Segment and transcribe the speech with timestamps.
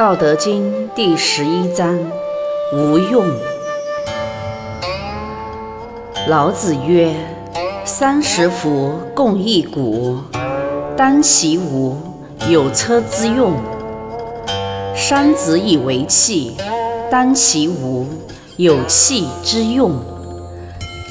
[0.00, 1.94] 道德经第十一章：
[2.72, 3.22] 无用。
[6.26, 7.14] 老子曰
[7.84, 10.16] ：“三十辐，共一毂，
[10.96, 11.98] 当其无，
[12.48, 13.52] 有车之用；
[14.96, 16.56] 三子以为器，
[17.10, 18.06] 当其无，
[18.56, 19.90] 有器之用；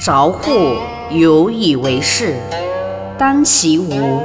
[0.04, 0.74] 凿户，
[1.10, 2.34] 有以为室，
[3.16, 4.20] 当其无，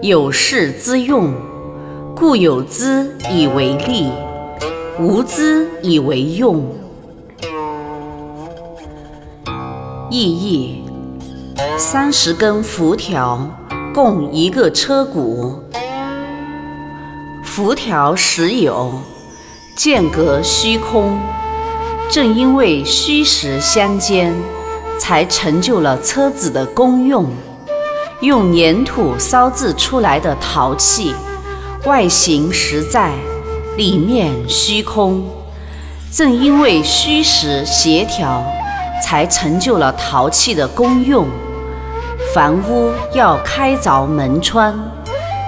[0.00, 1.32] 有室之用。”
[2.14, 4.10] 故有资以为利，
[5.00, 6.64] 无资以为用。
[10.10, 10.84] 意义：
[11.76, 13.48] 三十根辐条
[13.94, 15.56] 共一个车毂，
[17.42, 18.92] 辐条实有，
[19.76, 21.18] 间隔虚空。
[22.08, 24.34] 正因为虚实相间，
[24.98, 27.26] 才成就了车子的功用。
[28.20, 31.12] 用粘土烧制出来的陶器。
[31.84, 33.10] 外形实在，
[33.76, 35.24] 里面虚空。
[36.12, 38.40] 正因为虚实协调，
[39.02, 41.26] 才成就了陶器的功用。
[42.32, 44.78] 房屋要开凿门窗，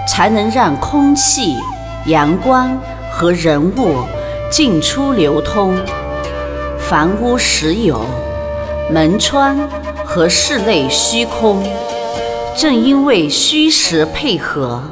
[0.09, 1.55] 才能让空气、
[2.07, 2.77] 阳光
[3.13, 3.99] 和人物
[4.51, 5.79] 进出流通。
[6.81, 8.05] 房屋实有，
[8.91, 9.57] 门窗
[10.05, 11.63] 和室内虚空。
[12.57, 14.83] 正因为虚实配合。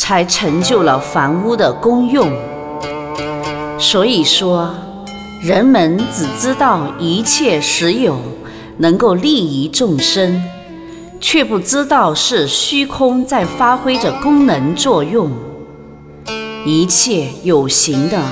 [0.00, 2.32] 才成就了房屋的功用。
[3.78, 4.74] 所以说，
[5.42, 8.16] 人们只知道一切实有，
[8.78, 10.42] 能够利益众生，
[11.20, 15.30] 却不知道是虚空在发挥着功能作用。
[16.64, 18.22] 一切有形的、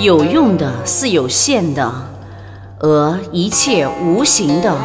[0.00, 1.92] 有用的是有限的，
[2.80, 4.76] 而一切无形的、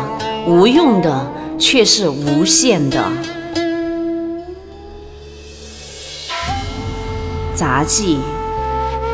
[0.45, 1.25] 无用的
[1.57, 3.03] 却是无限的。
[7.59, 8.21] 杂技，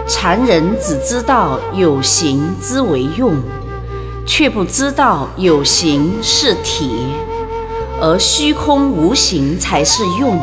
[0.08, 3.34] 常人只知道有形之为用，
[4.24, 7.08] 却不知道有形是体，
[8.00, 10.40] 而虚空无形才是用。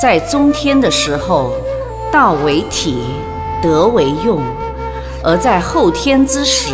[0.00, 1.52] 在中天的时候，
[2.10, 3.02] 道为体，
[3.60, 4.38] 德为用；
[5.22, 6.72] 而在后天之时，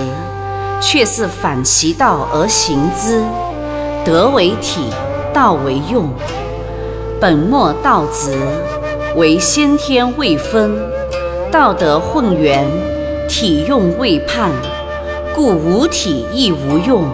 [0.80, 3.20] 却是反其道而行之，
[4.04, 4.90] 德为体，
[5.32, 6.08] 道为用。
[7.20, 8.38] 本末倒置。
[9.16, 10.76] 为先天未分，
[11.48, 12.66] 道德混元，
[13.28, 14.50] 体用未判，
[15.32, 17.04] 故无体亦无用，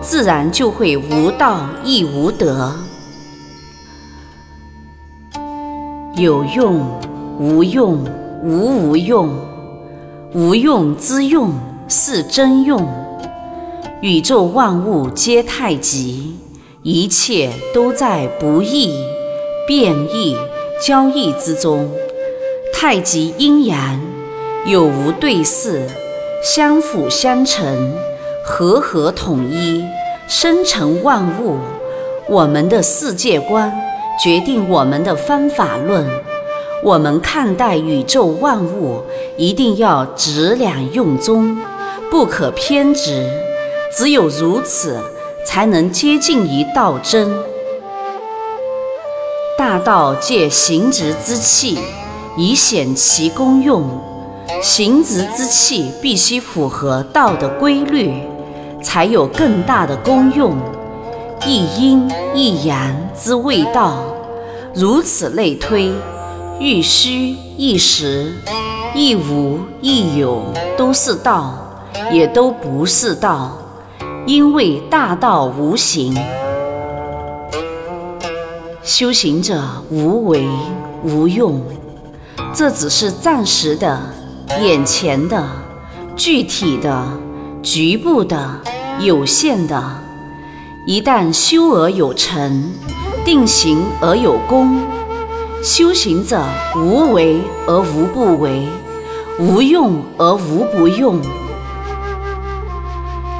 [0.00, 2.72] 自然就会无道亦无德。
[6.14, 6.86] 有用
[7.40, 8.04] 无用
[8.44, 9.30] 无无用，
[10.32, 11.50] 无用之用
[11.88, 12.86] 是真用。
[14.00, 16.36] 宇宙万物皆太极，
[16.84, 18.94] 一切都在不易
[19.66, 20.36] 变异。
[20.80, 21.90] 交易之中，
[22.72, 24.00] 太极阴阳
[24.64, 25.86] 有无对视，
[26.42, 27.92] 相辅相成，
[28.42, 29.84] 和合统一，
[30.26, 31.58] 生成万物。
[32.26, 33.70] 我们的世界观
[34.22, 36.08] 决定我们的方法论。
[36.82, 39.02] 我们看待宇宙万物，
[39.36, 41.58] 一定要质量用中，
[42.10, 43.28] 不可偏执。
[43.92, 44.98] 只有如此，
[45.44, 47.30] 才能接近于道真。
[49.80, 51.78] 道借行直之气，
[52.36, 53.84] 以显其功用。
[54.62, 58.12] 行直之气必须符合道的规律，
[58.82, 60.56] 才有更大的功用。
[61.46, 63.96] 一阴一阳之谓道，
[64.74, 65.90] 如此类推，
[66.58, 68.34] 一虚一实，
[68.94, 70.42] 一无一有，
[70.76, 71.54] 都是道，
[72.12, 73.56] 也都不是道，
[74.26, 76.14] 因为大道无形。
[78.90, 80.44] 修行者无为
[81.04, 81.62] 无用，
[82.52, 84.00] 这只是暂时的、
[84.60, 85.48] 眼前的、
[86.16, 87.06] 具体的、
[87.62, 88.60] 局部的、
[88.98, 89.80] 有限的。
[90.88, 92.72] 一旦修而有成，
[93.24, 94.80] 定行而有功，
[95.62, 96.42] 修行者
[96.74, 98.66] 无为而无不为，
[99.38, 101.20] 无用而无不用。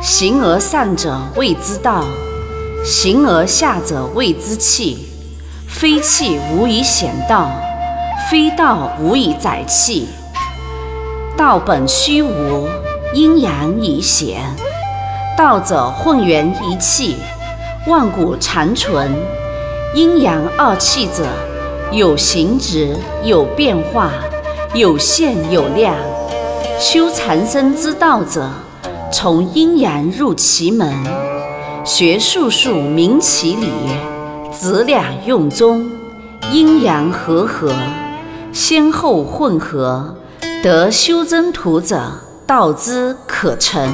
[0.01, 2.05] 行而上者谓之道，
[2.85, 5.10] 行而下者谓之器。
[5.71, 7.49] 非气无以显道，
[8.29, 10.09] 非道无以载气。
[11.39, 12.69] 道本虚无，
[13.15, 14.43] 阴阳以显。
[15.39, 17.17] 道者混元一气，
[17.87, 19.11] 万古长存。
[19.95, 21.25] 阴阳二气者，
[21.93, 22.95] 有形质，
[23.25, 24.11] 有变化，
[24.75, 25.95] 有限有量。
[26.79, 28.51] 修长生之道者，
[29.11, 30.93] 从阴阳入其门，
[31.85, 33.71] 学术数明其理。
[34.53, 35.89] 子两用中，
[36.53, 37.73] 阴阳和合，
[38.53, 40.17] 先后混合，
[40.63, 42.11] 得修真图者，
[42.47, 43.89] 道之可成。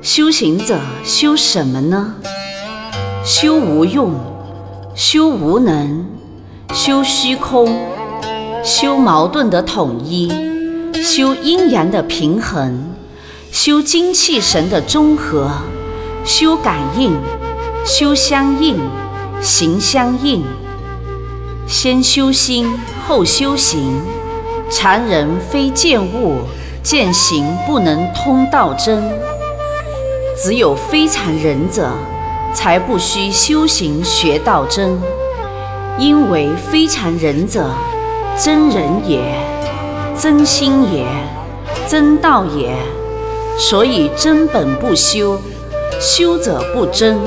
[0.00, 2.14] 修行者修什么呢？
[3.24, 4.14] 修无用，
[4.94, 6.06] 修无能，
[6.72, 7.76] 修虚空，
[8.62, 10.32] 修矛盾的统一，
[11.02, 12.84] 修阴阳的平衡，
[13.50, 15.50] 修精气神的中和，
[16.24, 17.12] 修感应，
[17.90, 18.78] 修相应，
[19.40, 20.44] 行相应。
[21.66, 24.02] 先修心，后修行。
[24.70, 26.36] 常人非见物，
[26.82, 29.02] 见行不能通道真。
[30.36, 31.88] 只有非常人者，
[32.52, 35.00] 才不需修行学道真。
[35.98, 37.70] 因为非常人者，
[38.36, 39.34] 真人也，
[40.14, 41.06] 真心也，
[41.88, 42.76] 真道也。
[43.56, 45.40] 所以真本不修，
[45.98, 47.18] 修者不真。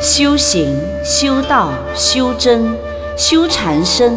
[0.00, 0.74] 修行、
[1.04, 2.74] 修道、修真。
[3.18, 4.16] 修禅身，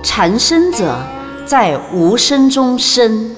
[0.00, 0.96] 禅身者
[1.44, 3.34] 在无声中生。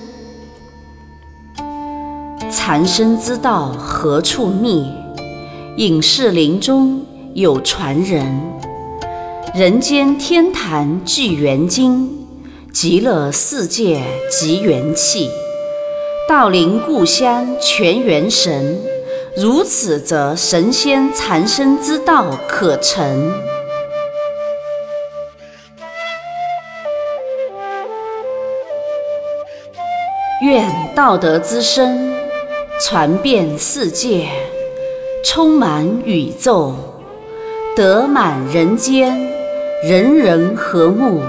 [2.51, 4.93] 禅身之道何处觅？
[5.79, 8.27] 隐士林中有传人。
[9.55, 12.27] 人间天坛聚元精，
[12.71, 15.31] 极乐世界集元气。
[16.29, 18.79] 道林故乡全元神，
[19.37, 23.33] 如此则神仙禅身之道可成。
[30.43, 32.13] 愿道德之声
[32.81, 34.29] 传遍世界，
[35.23, 36.75] 充满宇宙，
[37.77, 39.17] 德满人间，
[39.85, 41.23] 人人和睦，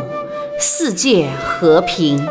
[0.57, 2.25] 世界和平。